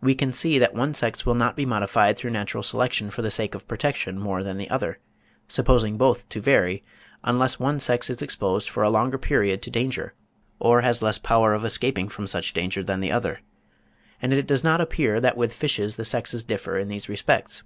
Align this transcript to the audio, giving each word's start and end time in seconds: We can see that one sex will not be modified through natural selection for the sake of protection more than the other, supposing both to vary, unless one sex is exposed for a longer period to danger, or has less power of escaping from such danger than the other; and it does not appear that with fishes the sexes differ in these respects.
We 0.00 0.16
can 0.16 0.32
see 0.32 0.58
that 0.58 0.74
one 0.74 0.92
sex 0.92 1.24
will 1.24 1.36
not 1.36 1.54
be 1.54 1.64
modified 1.64 2.16
through 2.18 2.32
natural 2.32 2.64
selection 2.64 3.10
for 3.10 3.22
the 3.22 3.30
sake 3.30 3.54
of 3.54 3.68
protection 3.68 4.18
more 4.18 4.42
than 4.42 4.58
the 4.58 4.68
other, 4.68 4.98
supposing 5.46 5.96
both 5.96 6.28
to 6.30 6.40
vary, 6.40 6.82
unless 7.22 7.60
one 7.60 7.78
sex 7.78 8.10
is 8.10 8.22
exposed 8.22 8.68
for 8.68 8.82
a 8.82 8.90
longer 8.90 9.18
period 9.18 9.62
to 9.62 9.70
danger, 9.70 10.14
or 10.58 10.80
has 10.80 11.00
less 11.00 11.18
power 11.18 11.54
of 11.54 11.64
escaping 11.64 12.08
from 12.08 12.26
such 12.26 12.52
danger 12.54 12.82
than 12.82 12.98
the 12.98 13.12
other; 13.12 13.38
and 14.20 14.32
it 14.32 14.48
does 14.48 14.64
not 14.64 14.80
appear 14.80 15.20
that 15.20 15.36
with 15.36 15.54
fishes 15.54 15.94
the 15.94 16.04
sexes 16.04 16.42
differ 16.42 16.76
in 16.76 16.88
these 16.88 17.08
respects. 17.08 17.62